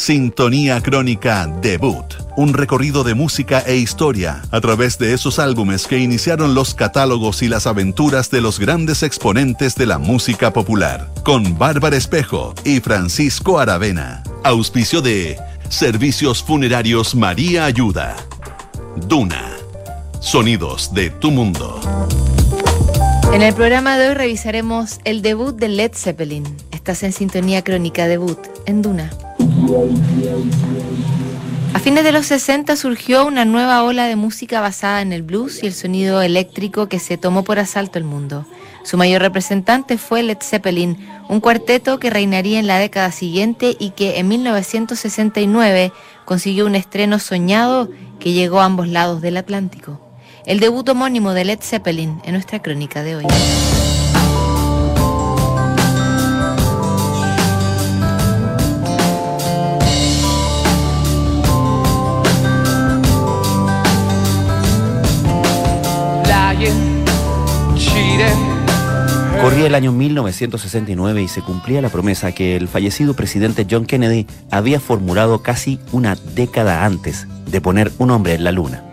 Sintonía 0.00 0.80
Crónica 0.80 1.46
Debut, 1.60 2.06
un 2.34 2.54
recorrido 2.54 3.04
de 3.04 3.12
música 3.12 3.60
e 3.66 3.76
historia 3.76 4.40
a 4.50 4.58
través 4.62 4.96
de 4.98 5.12
esos 5.12 5.38
álbumes 5.38 5.86
que 5.86 5.98
iniciaron 5.98 6.54
los 6.54 6.74
catálogos 6.74 7.42
y 7.42 7.48
las 7.48 7.66
aventuras 7.66 8.30
de 8.30 8.40
los 8.40 8.58
grandes 8.58 9.02
exponentes 9.02 9.74
de 9.74 9.84
la 9.84 9.98
música 9.98 10.54
popular, 10.54 11.12
con 11.22 11.58
Bárbara 11.58 11.98
Espejo 11.98 12.54
y 12.64 12.80
Francisco 12.80 13.60
Aravena. 13.60 14.22
Auspicio 14.42 15.02
de 15.02 15.38
Servicios 15.68 16.42
Funerarios 16.42 17.14
María 17.14 17.66
Ayuda. 17.66 18.16
Duna. 19.06 19.52
Sonidos 20.20 20.94
de 20.94 21.10
tu 21.10 21.30
mundo. 21.30 21.78
En 23.34 23.42
el 23.42 23.52
programa 23.52 23.98
de 23.98 24.08
hoy 24.08 24.14
revisaremos 24.14 24.98
el 25.04 25.20
debut 25.20 25.54
de 25.54 25.68
Led 25.68 25.92
Zeppelin. 25.94 26.44
Estás 26.70 27.02
en 27.02 27.12
sintonía 27.12 27.62
crónica 27.62 28.08
debut 28.08 28.38
en 28.64 28.80
Duna. 28.80 29.10
A 31.72 31.78
fines 31.78 32.04
de 32.04 32.12
los 32.12 32.26
60 32.26 32.76
surgió 32.76 33.26
una 33.26 33.44
nueva 33.44 33.82
ola 33.84 34.06
de 34.06 34.16
música 34.16 34.60
basada 34.60 35.02
en 35.02 35.12
el 35.12 35.22
blues 35.22 35.62
y 35.62 35.66
el 35.66 35.72
sonido 35.72 36.20
eléctrico 36.20 36.88
que 36.88 36.98
se 36.98 37.16
tomó 37.16 37.44
por 37.44 37.58
asalto 37.58 37.98
el 37.98 38.04
mundo. 38.04 38.46
Su 38.82 38.96
mayor 38.96 39.22
representante 39.22 39.96
fue 39.98 40.22
Led 40.22 40.38
Zeppelin, 40.42 40.98
un 41.28 41.40
cuarteto 41.40 41.98
que 41.98 42.10
reinaría 42.10 42.58
en 42.58 42.66
la 42.66 42.78
década 42.78 43.12
siguiente 43.12 43.76
y 43.78 43.90
que 43.90 44.18
en 44.18 44.28
1969 44.28 45.92
consiguió 46.24 46.66
un 46.66 46.74
estreno 46.74 47.18
soñado 47.18 47.88
que 48.18 48.32
llegó 48.32 48.60
a 48.60 48.64
ambos 48.64 48.88
lados 48.88 49.20
del 49.20 49.36
Atlántico. 49.36 50.00
El 50.46 50.60
debut 50.60 50.88
homónimo 50.88 51.32
de 51.32 51.44
Led 51.44 51.60
Zeppelin 51.60 52.20
en 52.24 52.32
nuestra 52.32 52.60
crónica 52.60 53.02
de 53.02 53.16
hoy. 53.16 53.26
Corría 69.50 69.66
el 69.66 69.74
año 69.74 69.90
1969 69.90 71.22
y 71.22 71.26
se 71.26 71.42
cumplía 71.42 71.82
la 71.82 71.88
promesa 71.88 72.30
que 72.30 72.54
el 72.54 72.68
fallecido 72.68 73.14
presidente 73.14 73.66
John 73.68 73.84
Kennedy 73.84 74.28
había 74.48 74.78
formulado 74.78 75.42
casi 75.42 75.80
una 75.90 76.14
década 76.14 76.84
antes 76.84 77.26
de 77.46 77.60
poner 77.60 77.90
un 77.98 78.12
hombre 78.12 78.34
en 78.34 78.44
la 78.44 78.52
luna. 78.52 78.84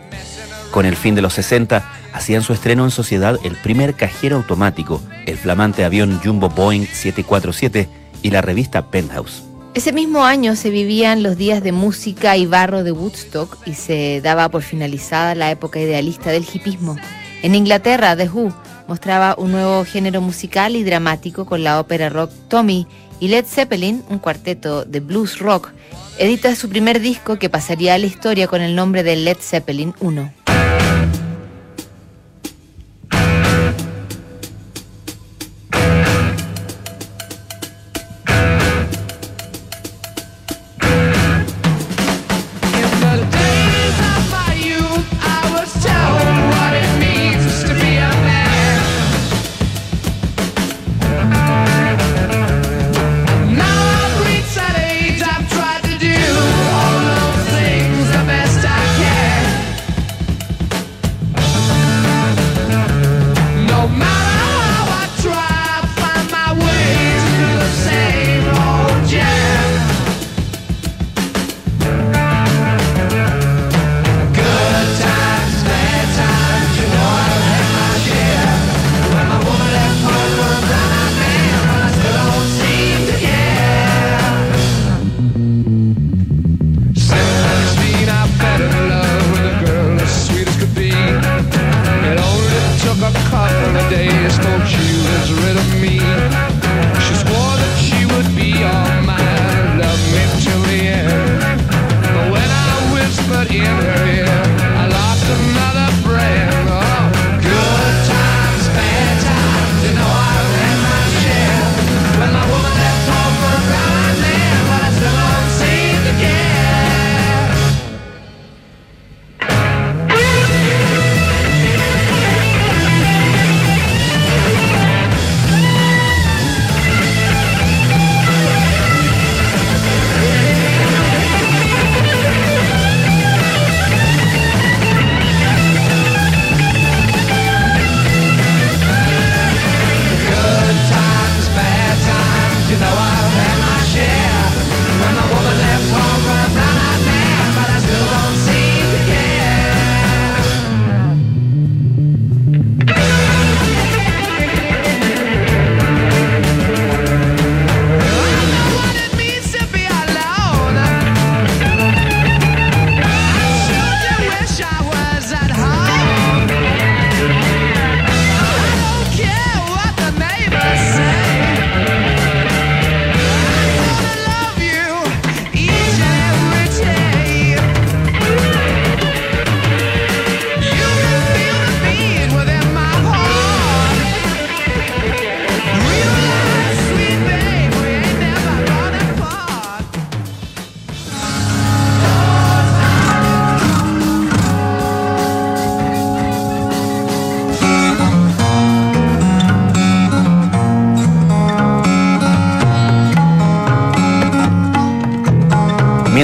Con 0.71 0.87
el 0.87 0.95
fin 0.95 1.13
de 1.13 1.21
los 1.21 1.35
60, 1.35 1.87
hacían 2.11 2.41
su 2.41 2.53
estreno 2.53 2.85
en 2.85 2.89
sociedad 2.89 3.37
el 3.43 3.55
primer 3.55 3.93
cajero 3.93 4.37
automático, 4.37 4.99
el 5.27 5.37
flamante 5.37 5.85
avión 5.85 6.19
Jumbo 6.23 6.49
Boeing 6.49 6.87
747 6.87 7.87
y 8.23 8.31
la 8.31 8.41
revista 8.41 8.89
Penthouse. 8.89 9.43
Ese 9.75 9.93
mismo 9.93 10.25
año 10.25 10.55
se 10.55 10.71
vivían 10.71 11.21
los 11.21 11.37
días 11.37 11.61
de 11.61 11.71
música 11.71 12.35
y 12.35 12.47
barro 12.47 12.83
de 12.83 12.93
Woodstock 12.93 13.59
y 13.67 13.75
se 13.75 14.21
daba 14.21 14.49
por 14.49 14.63
finalizada 14.63 15.35
la 15.35 15.51
época 15.51 15.79
idealista 15.79 16.31
del 16.31 16.47
hipismo. 16.51 16.95
En 17.43 17.53
Inglaterra, 17.53 18.17
The 18.17 18.27
Who 18.27 18.51
mostraba 18.87 19.35
un 19.37 19.51
nuevo 19.51 19.83
género 19.85 20.21
musical 20.21 20.75
y 20.75 20.83
dramático 20.83 21.45
con 21.45 21.63
la 21.63 21.79
ópera 21.79 22.09
rock 22.09 22.31
Tommy 22.47 22.87
y 23.19 23.29
Led 23.29 23.45
Zeppelin, 23.45 24.03
un 24.09 24.19
cuarteto 24.19 24.85
de 24.85 24.99
blues 24.99 25.39
rock, 25.39 25.71
edita 26.17 26.55
su 26.55 26.69
primer 26.69 26.99
disco 26.99 27.37
que 27.37 27.49
pasaría 27.49 27.93
a 27.93 27.97
la 27.97 28.05
historia 28.05 28.47
con 28.47 28.61
el 28.61 28.75
nombre 28.75 29.03
de 29.03 29.15
Led 29.15 29.37
Zeppelin 29.39 29.93
1. 29.99 30.36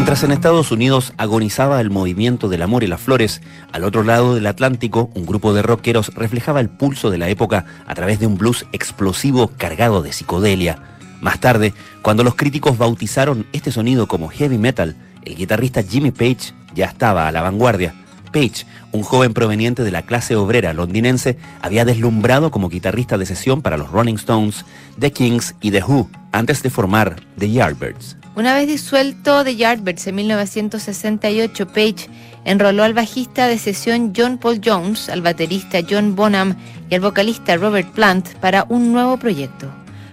Mientras 0.03 0.23
en 0.25 0.31
Estados 0.31 0.69
Unidos 0.73 1.13
agonizaba 1.15 1.79
el 1.79 1.89
movimiento 1.89 2.50
del 2.50 2.61
amor 2.61 2.83
y 2.83 2.88
las 2.88 3.00
flores, 3.00 3.41
al 3.71 3.85
otro 3.85 4.03
lado 4.03 4.35
del 4.35 4.47
Atlántico, 4.47 5.09
un 5.15 5.25
grupo 5.25 5.53
de 5.53 5.61
rockeros 5.61 6.13
reflejaba 6.13 6.59
el 6.59 6.67
pulso 6.67 7.09
de 7.09 7.17
la 7.17 7.29
época 7.29 7.63
a 7.88 7.95
través 7.95 8.19
de 8.19 8.27
un 8.27 8.38
blues 8.38 8.65
explosivo 8.73 9.51
cargado 9.57 10.01
de 10.01 10.11
psicodelia. 10.11 10.77
Más 11.21 11.39
tarde, 11.39 11.73
cuando 12.01 12.25
los 12.25 12.35
críticos 12.35 12.77
bautizaron 12.77 13.47
este 13.53 13.71
sonido 13.71 14.09
como 14.09 14.27
heavy 14.27 14.57
metal, 14.57 14.97
el 15.23 15.38
guitarrista 15.38 15.81
Jimmy 15.81 16.11
Page 16.11 16.53
ya 16.75 16.88
estaba 16.88 17.29
a 17.29 17.31
la 17.31 17.41
vanguardia. 17.41 17.95
Page, 18.33 18.65
un 18.91 19.03
joven 19.03 19.33
proveniente 19.33 19.85
de 19.85 19.91
la 19.91 20.01
clase 20.01 20.35
obrera 20.35 20.73
londinense, 20.73 21.38
había 21.61 21.85
deslumbrado 21.85 22.51
como 22.51 22.67
guitarrista 22.67 23.17
de 23.17 23.25
sesión 23.25 23.61
para 23.61 23.77
los 23.77 23.89
Rolling 23.89 24.15
Stones, 24.15 24.65
The 25.00 25.13
Kings 25.13 25.55
y 25.61 25.71
The 25.71 25.81
Who, 25.81 26.09
antes 26.33 26.61
de 26.61 26.69
formar 26.69 27.21
The 27.38 27.50
Yardbirds. 27.50 28.17
Una 28.35 28.56
vez 28.56 28.68
disuelto 28.68 29.44
The 29.44 29.56
Yardbirds 29.56 30.07
en 30.07 30.15
1968, 30.15 31.68
Page 31.68 32.09
enroló 32.45 32.83
al 32.83 32.95
bajista 32.95 33.47
de 33.47 33.59
sesión 33.59 34.12
John 34.15 34.39
Paul 34.39 34.59
Jones, 34.63 35.07
al 35.09 35.21
baterista 35.21 35.80
John 35.88 36.15
Bonham 36.15 36.56
y 36.89 36.95
al 36.95 37.01
vocalista 37.01 37.56
Robert 37.57 37.91
Plant 37.91 38.33
para 38.39 38.65
un 38.69 38.91
nuevo 38.91 39.18
proyecto. 39.18 39.71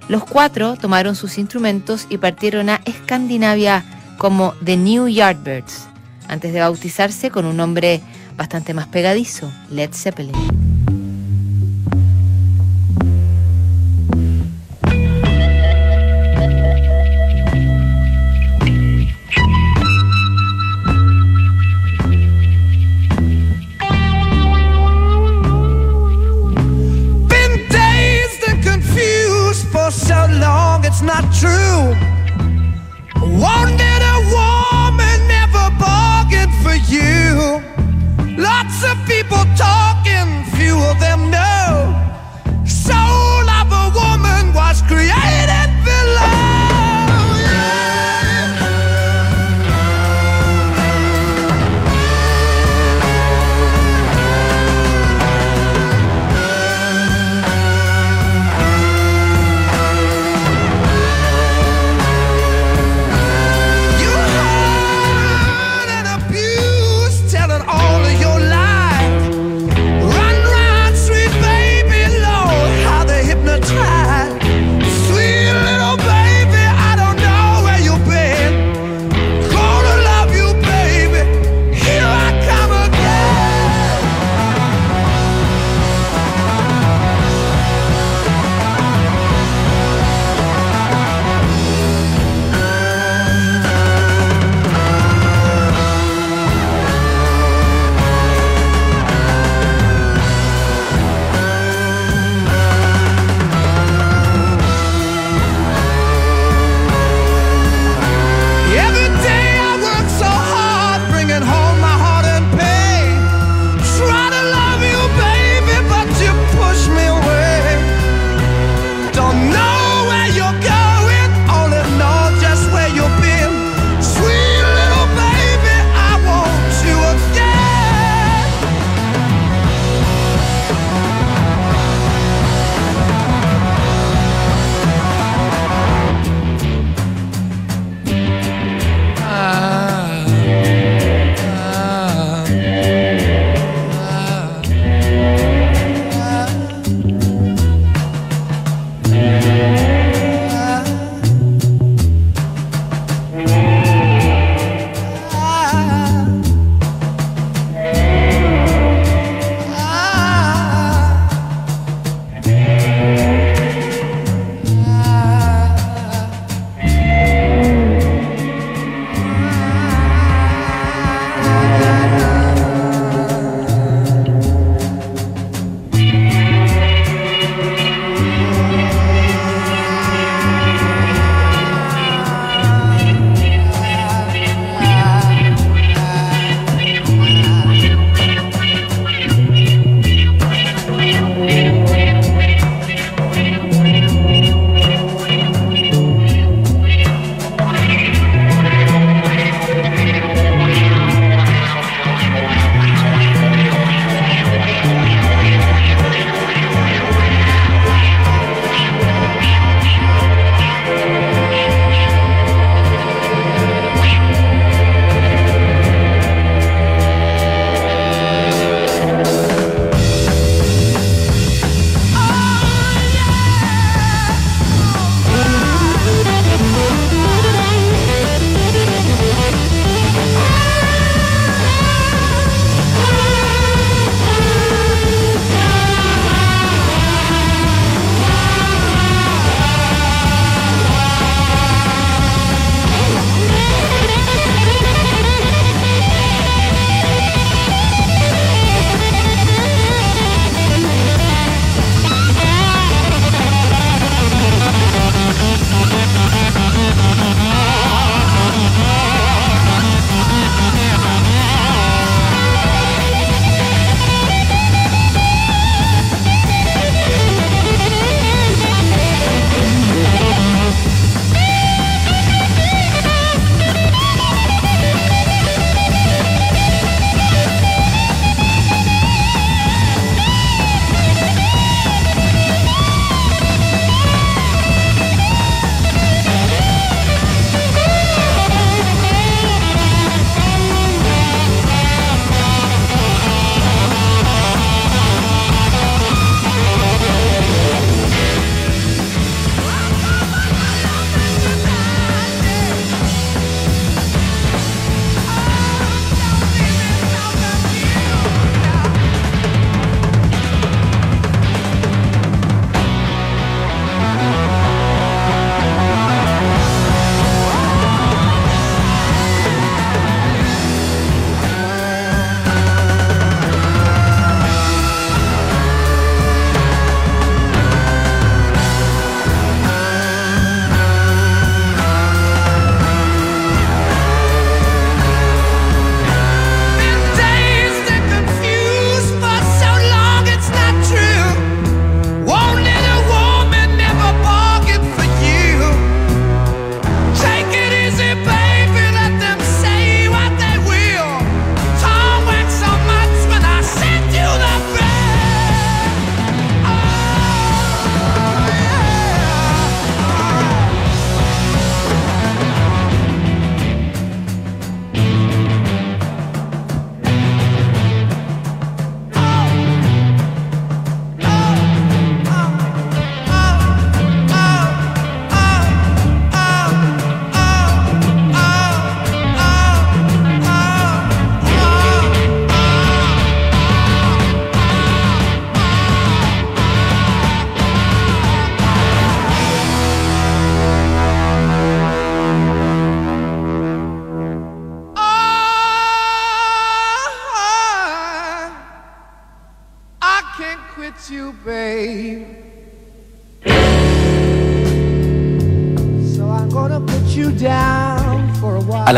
Los 0.08 0.24
cuatro 0.24 0.76
tomaron 0.76 1.16
sus 1.16 1.38
instrumentos 1.38 2.06
y 2.10 2.18
partieron 2.18 2.68
a 2.68 2.82
Escandinavia 2.84 3.84
como 4.18 4.52
The 4.64 4.76
New 4.76 5.08
Yardbirds, 5.08 5.88
antes 6.28 6.52
de 6.52 6.60
bautizarse 6.60 7.30
con 7.30 7.46
un 7.46 7.56
nombre 7.56 8.02
bastante 8.36 8.74
más 8.74 8.86
pegadizo, 8.88 9.50
Led 9.70 9.94
Zeppelin. 9.94 10.69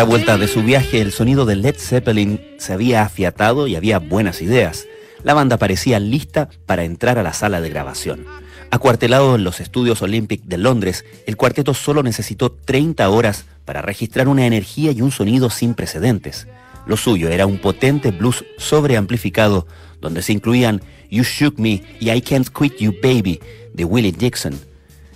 La 0.02 0.08
vuelta 0.08 0.36
de 0.36 0.48
su 0.48 0.64
viaje, 0.64 1.00
el 1.00 1.12
sonido 1.12 1.46
de 1.46 1.54
Led 1.54 1.76
Zeppelin 1.78 2.40
se 2.58 2.72
había 2.72 3.02
afiatado 3.02 3.68
y 3.68 3.76
había 3.76 4.00
buenas 4.00 4.42
ideas. 4.42 4.88
La 5.22 5.32
banda 5.32 5.58
parecía 5.58 6.00
lista 6.00 6.48
para 6.66 6.82
entrar 6.82 7.20
a 7.20 7.22
la 7.22 7.32
sala 7.32 7.60
de 7.60 7.70
grabación. 7.70 8.26
Acuartelado 8.72 9.36
en 9.36 9.44
los 9.44 9.60
estudios 9.60 10.02
Olympic 10.02 10.42
de 10.42 10.58
Londres, 10.58 11.04
el 11.28 11.36
cuarteto 11.36 11.72
solo 11.72 12.02
necesitó 12.02 12.50
30 12.50 13.08
horas 13.10 13.44
para 13.64 13.80
registrar 13.80 14.26
una 14.26 14.44
energía 14.44 14.90
y 14.90 15.02
un 15.02 15.12
sonido 15.12 15.50
sin 15.50 15.74
precedentes. 15.74 16.48
Lo 16.84 16.96
suyo 16.96 17.28
era 17.28 17.46
un 17.46 17.58
potente 17.58 18.10
blues 18.10 18.44
sobreamplificado, 18.58 19.68
donde 20.00 20.22
se 20.22 20.32
incluían 20.32 20.82
You 21.10 21.22
Shook 21.22 21.60
Me 21.60 21.80
y 22.00 22.10
I 22.10 22.20
Can't 22.22 22.48
Quit 22.48 22.78
You 22.78 22.92
Baby 23.00 23.38
de 23.72 23.84
Willie 23.84 24.10
Dixon. 24.10 24.58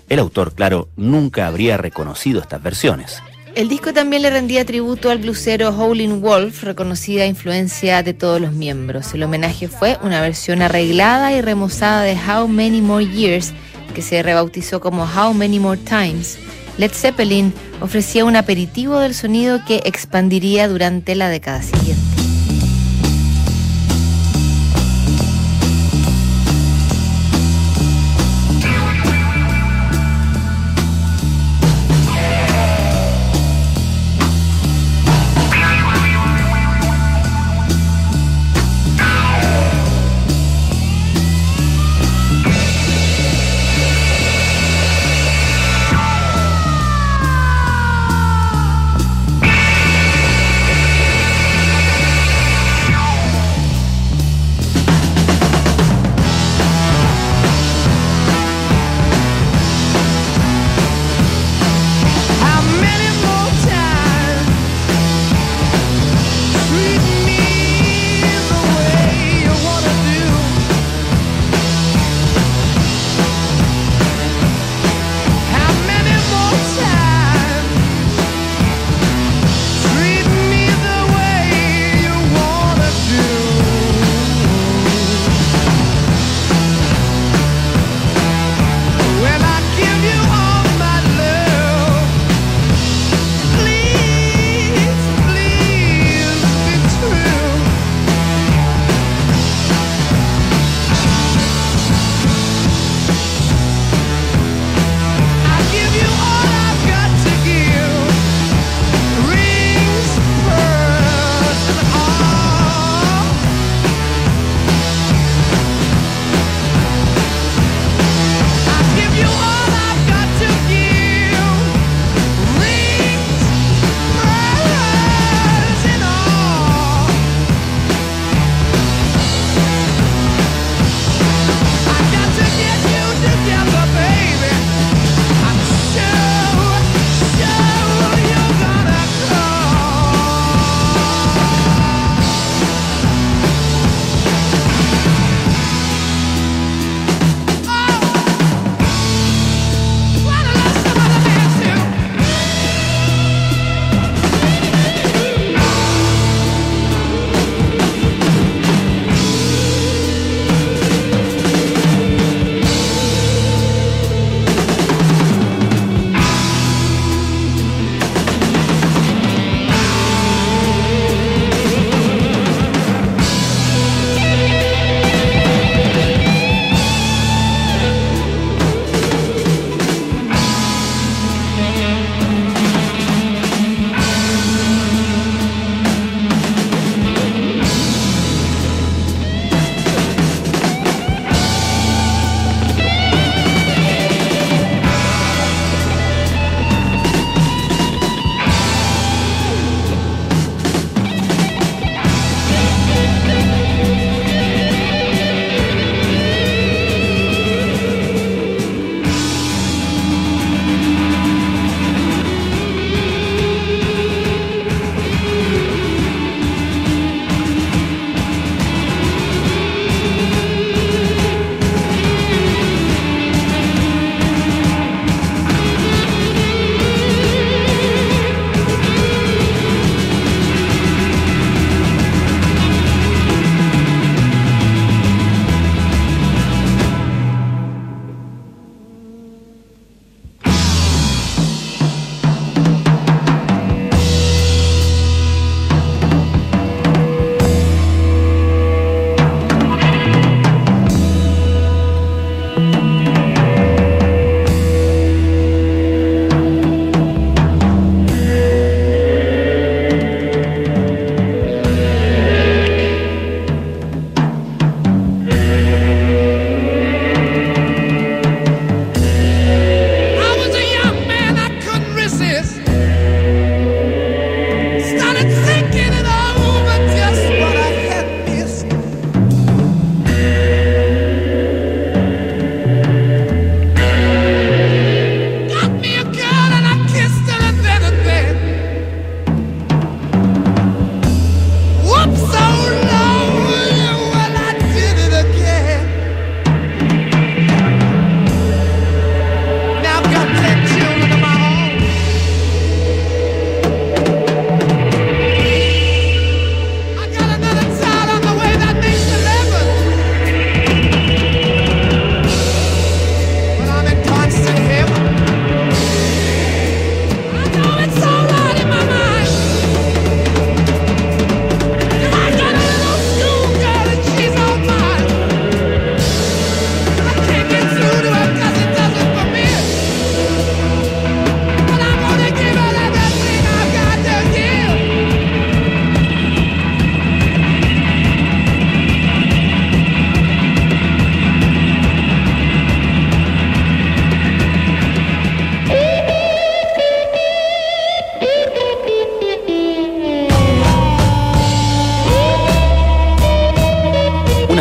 El 0.09 0.21
autor, 0.21 0.55
claro, 0.55 0.91
nunca 0.95 1.49
habría 1.49 1.77
reconocido 1.77 2.41
estas 2.41 2.63
versiones. 2.63 3.21
El 3.57 3.71
disco 3.71 3.95
también 3.95 4.21
le 4.21 4.29
rendía 4.29 4.67
tributo 4.67 5.09
al 5.09 5.17
blusero 5.17 5.71
Howlin' 5.71 6.21
Wolf, 6.21 6.63
reconocida 6.63 7.25
influencia 7.25 8.03
de 8.03 8.13
todos 8.13 8.39
los 8.39 8.53
miembros. 8.53 9.15
El 9.15 9.23
homenaje 9.23 9.67
fue 9.67 9.97
una 10.03 10.21
versión 10.21 10.61
arreglada 10.61 11.33
y 11.33 11.41
remozada 11.41 12.03
de 12.03 12.15
How 12.17 12.49
Many 12.49 12.83
More 12.83 13.07
Years, 13.07 13.55
que 13.95 14.03
se 14.03 14.23
rebautizó 14.23 14.81
como 14.81 15.05
How 15.05 15.33
Many 15.33 15.59
More 15.59 15.81
Times. 15.81 16.39
Led 16.77 16.93
Zeppelin 16.93 17.55
ofrecía 17.81 18.27
un 18.27 18.37
aperitivo 18.37 18.99
del 18.99 19.15
sonido 19.15 19.65
que 19.67 19.81
expandiría 19.87 20.69
durante 20.69 21.15
la 21.15 21.31
década 21.31 21.63
siguiente. 21.63 22.16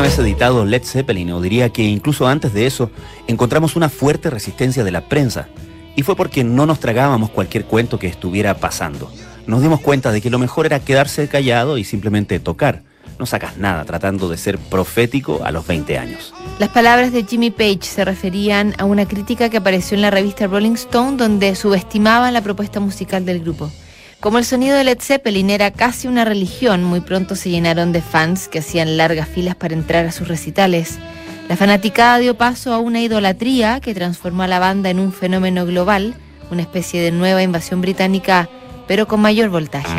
Vez 0.06 0.20
editado 0.20 0.66
Led 0.66 0.84
Zeppelin, 0.84 1.32
o 1.32 1.42
diría 1.42 1.70
que 1.70 1.82
incluso 1.82 2.28
antes 2.28 2.54
de 2.54 2.68
eso, 2.68 2.92
encontramos 3.26 3.76
una 3.76 3.90
fuerte 3.90 4.30
resistencia 4.30 4.84
de 4.84 4.92
la 4.92 5.02
prensa. 5.02 5.48
Y 5.96 6.04
fue 6.04 6.16
porque 6.16 6.44
no 6.44 6.68
nos 6.68 6.80
tragábamos 6.80 7.32
cualquier 7.32 7.66
cuento 7.66 7.98
que 7.98 8.06
estuviera 8.06 8.58
pasando. 8.58 9.12
Nos 9.48 9.64
dimos 9.64 9.80
cuenta 9.80 10.12
de 10.12 10.22
que 10.22 10.30
lo 10.30 10.38
mejor 10.38 10.68
era 10.68 10.80
quedarse 10.80 11.28
callado 11.28 11.80
y 11.80 11.84
simplemente 11.84 12.40
tocar. 12.40 12.84
No 13.18 13.26
sacas 13.26 13.58
nada 13.58 13.84
tratando 13.84 14.30
de 14.30 14.38
ser 14.38 14.60
profético 14.60 15.44
a 15.44 15.50
los 15.50 15.66
20 15.66 15.98
años. 15.98 16.36
Las 16.60 16.70
palabras 16.70 17.12
de 17.12 17.24
Jimmy 17.24 17.50
Page 17.50 17.80
se 17.82 18.06
referían 18.06 18.76
a 18.78 18.86
una 18.86 19.08
crítica 19.08 19.50
que 19.50 19.58
apareció 19.58 19.96
en 19.96 20.04
la 20.04 20.12
revista 20.12 20.46
Rolling 20.46 20.74
Stone 20.74 21.18
donde 21.18 21.56
subestimaban 21.56 22.32
la 22.32 22.44
propuesta 22.44 22.80
musical 22.80 23.26
del 23.26 23.40
grupo. 23.40 23.72
Como 24.26 24.40
el 24.40 24.46
sonido 24.46 24.76
de 24.76 24.84
Led 24.84 24.98
Zeppelin 25.02 25.52
era 25.52 25.70
casi 25.70 26.08
una 26.08 26.26
religión, 26.26 26.84
muy 26.84 27.00
pronto 27.00 27.36
se 27.36 27.52
llenaron 27.52 27.92
de 27.92 28.02
fans 28.02 28.48
que 28.48 28.58
hacían 28.58 28.98
largas 28.98 29.30
filas 29.30 29.56
para 29.56 29.76
entrar 29.76 30.08
a 30.08 30.12
sus 30.12 30.28
recitales. 30.28 30.98
La 31.48 31.56
fanaticada 31.56 32.18
dio 32.18 32.36
paso 32.36 32.74
a 32.74 32.80
una 32.80 33.02
idolatría 33.02 33.80
que 33.82 33.94
transformó 33.94 34.42
a 34.42 34.48
la 34.48 34.58
banda 34.58 34.90
en 34.90 35.00
un 35.00 35.14
fenómeno 35.14 35.68
global, 35.68 36.16
una 36.50 36.64
especie 36.64 37.04
de 37.04 37.12
nueva 37.12 37.44
invasión 37.44 37.82
británica, 37.82 38.50
pero 38.88 39.08
con 39.08 39.22
mayor 39.22 39.50
voltaje. 39.50 39.94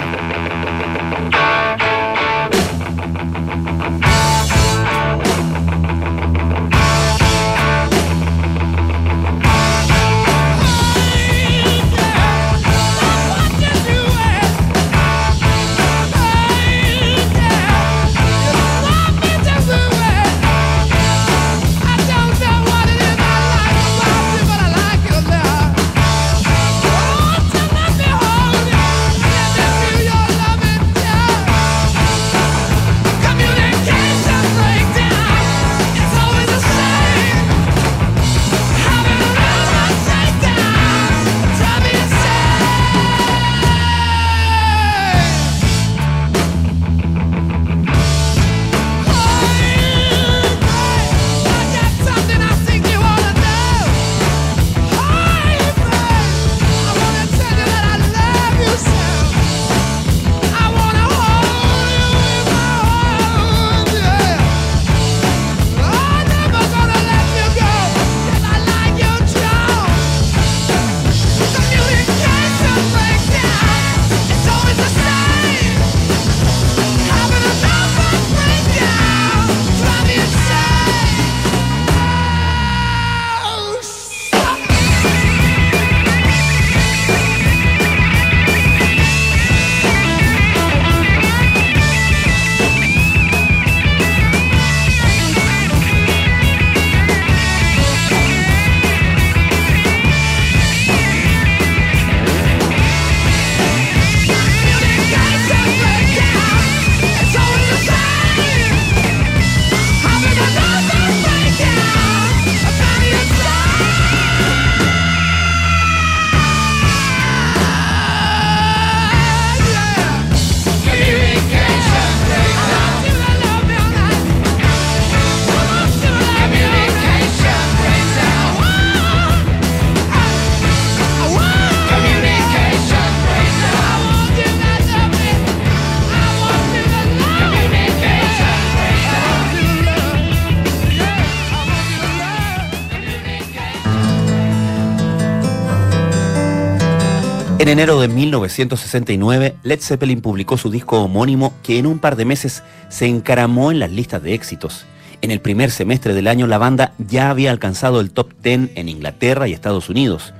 En 147.66 147.72
enero 147.72 148.00
de 148.00 148.06
1969, 148.06 149.56
Led 149.64 149.80
Zeppelin 149.80 150.20
publicó 150.20 150.56
su 150.56 150.70
disco 150.70 151.00
homónimo 151.00 151.52
que 151.64 151.80
en 151.80 151.86
un 151.86 151.98
par 151.98 152.14
de 152.14 152.24
meses 152.24 152.62
se 152.88 153.06
encaramó 153.06 153.72
en 153.72 153.80
las 153.80 153.90
listas 153.90 154.22
de 154.22 154.34
éxitos. 154.34 154.86
En 155.20 155.32
el 155.32 155.40
primer 155.40 155.72
semestre 155.72 156.14
del 156.14 156.28
año 156.28 156.46
la 156.46 156.58
banda 156.58 156.92
ya 156.96 157.28
había 157.28 157.50
alcanzado 157.50 157.98
el 158.00 158.12
top 158.12 158.30
10 158.40 158.70
en 158.76 158.88
Inglaterra 158.88 159.48
y 159.48 159.52
Estados 159.52 159.88
Unidos. 159.88 160.32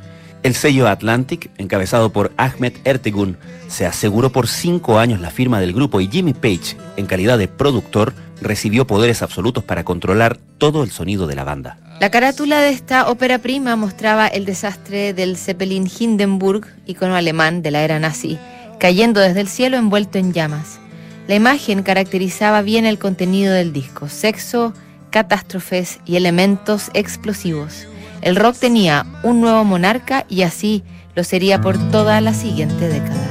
El 0.45 0.55
sello 0.55 0.87
Atlantic, 0.87 1.51
encabezado 1.59 2.13
por 2.13 2.31
Ahmed 2.37 2.75
Ertegun, 2.85 3.39
se 3.67 3.87
aseguró 3.87 4.31
por 4.31 4.47
cinco 4.47 5.01
años 5.01 5.21
la 5.21 5.33
firma 5.33 5.59
del 5.59 5.73
grupo 5.73 6.01
y 6.01 6.07
Jimmy 6.07 6.33
Page, 6.33 6.77
en 6.97 7.07
calidad 7.07 7.39
de 7.39 7.49
productor, 7.49 8.15
recibió 8.41 8.87
poderes 8.87 9.23
absolutos 9.23 9.65
para 9.65 9.83
controlar 9.83 10.39
todo 10.59 10.85
el 10.85 10.93
sonido 10.93 11.27
de 11.27 11.35
la 11.35 11.43
banda. 11.43 11.86
La 11.99 12.11
carátula 12.11 12.61
de 12.61 12.71
esta 12.71 13.09
ópera 13.09 13.39
prima 13.39 13.75
mostraba 13.75 14.27
el 14.27 14.45
desastre 14.45 15.15
del 15.15 15.39
Zeppelin 15.39 15.89
Hindenburg, 15.89 16.67
icono 16.85 17.17
alemán 17.17 17.63
de 17.63 17.71
la 17.71 17.81
era 17.83 17.99
nazi, 17.99 18.39
cayendo 18.79 19.21
desde 19.21 19.41
el 19.41 19.49
cielo 19.49 19.79
envuelto 19.79 20.19
en 20.19 20.35
llamas. 20.35 20.79
La 21.27 21.37
imagen 21.37 21.83
caracterizaba 21.83 22.61
bien 22.61 22.85
el 22.85 22.99
contenido 22.99 23.55
del 23.55 23.73
disco, 23.73 24.11
sexo, 24.11 24.75
catástrofes 25.09 26.01
y 26.05 26.17
elementos 26.17 26.91
explosivos. 26.93 27.87
El 28.21 28.37
rock 28.37 28.59
tenía 28.59 29.07
un 29.23 29.41
nuevo 29.41 29.65
monarca 29.65 30.27
y 30.29 30.43
así 30.43 30.85
lo 31.15 31.25
sería 31.25 31.63
por 31.63 31.79
toda 31.91 32.21
la 32.21 32.35
siguiente 32.35 32.89
década. 32.89 33.26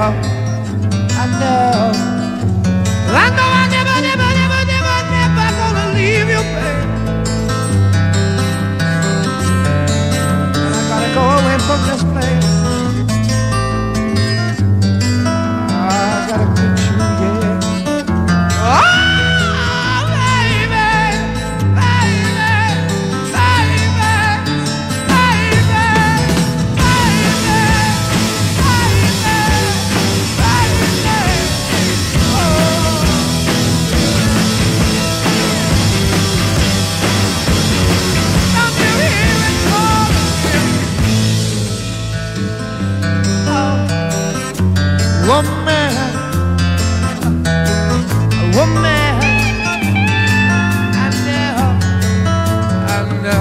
heart 0.00 0.29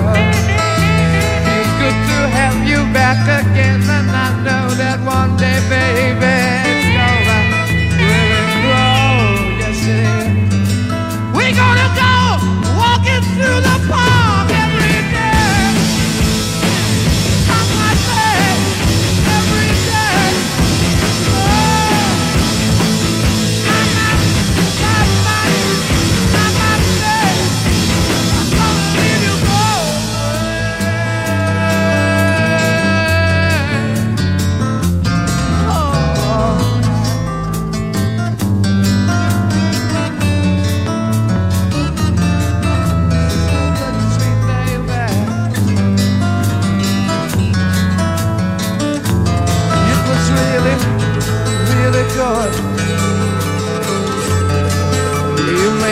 I 0.01 0.28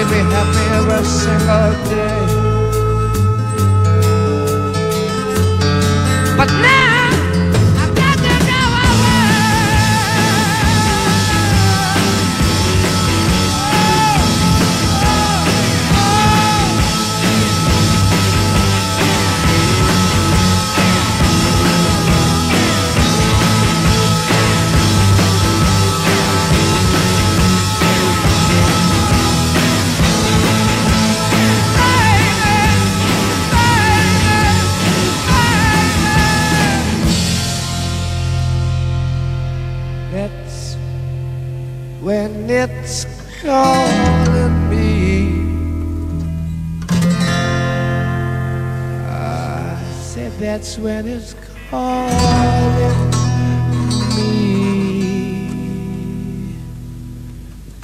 me 0.10 0.20
happy 0.32 0.64
every 0.78 1.06
single 1.06 1.90
day. 1.90 2.27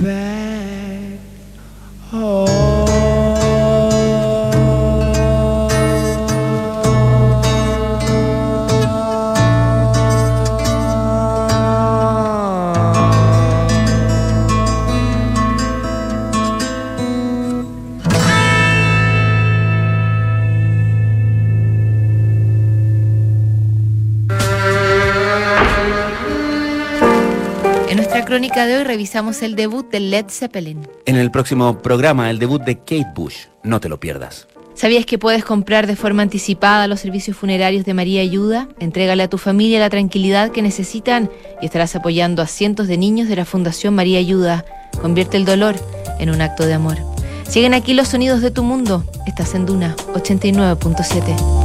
Back 0.03 1.19
home. 2.11 2.42
De 28.61 28.77
hoy 28.77 28.83
revisamos 28.83 29.41
el 29.41 29.55
debut 29.55 29.89
de 29.89 29.99
Led 29.99 30.27
Zeppelin. 30.29 30.87
En 31.05 31.15
el 31.15 31.31
próximo 31.31 31.79
programa, 31.79 32.29
el 32.29 32.37
debut 32.37 32.61
de 32.61 32.77
Kate 32.77 33.07
Bush. 33.15 33.47
No 33.63 33.79
te 33.79 33.89
lo 33.89 33.99
pierdas. 33.99 34.47
¿Sabías 34.75 35.05
que 35.05 35.17
puedes 35.17 35.43
comprar 35.43 35.87
de 35.87 35.95
forma 35.95 36.21
anticipada 36.21 36.87
los 36.87 36.99
servicios 36.99 37.35
funerarios 37.35 37.83
de 37.83 37.93
María 37.93 38.21
Ayuda? 38.21 38.69
Entrégale 38.79 39.23
a 39.23 39.27
tu 39.27 39.37
familia 39.37 39.79
la 39.79 39.89
tranquilidad 39.89 40.51
que 40.51 40.61
necesitan 40.61 41.29
y 41.61 41.65
estarás 41.65 41.95
apoyando 41.95 42.41
a 42.41 42.47
cientos 42.47 42.87
de 42.87 42.97
niños 42.97 43.27
de 43.27 43.35
la 43.35 43.45
Fundación 43.45 43.95
María 43.95 44.19
Ayuda. 44.19 44.65
Convierte 45.01 45.37
el 45.37 45.45
dolor 45.45 45.75
en 46.19 46.29
un 46.29 46.41
acto 46.41 46.65
de 46.65 46.73
amor. 46.73 46.97
Siguen 47.47 47.73
aquí 47.73 47.93
los 47.93 48.09
sonidos 48.09 48.41
de 48.41 48.51
tu 48.51 48.63
mundo. 48.63 49.03
Estás 49.25 49.55
en 49.55 49.65
Duna 49.65 49.95
89.7. 50.13 51.62